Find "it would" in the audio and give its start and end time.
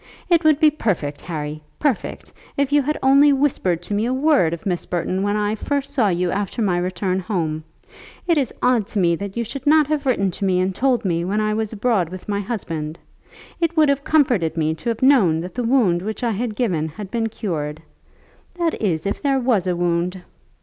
0.31-0.59, 13.59-13.89